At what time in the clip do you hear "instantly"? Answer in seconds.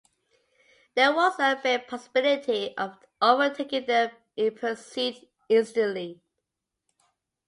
5.47-6.19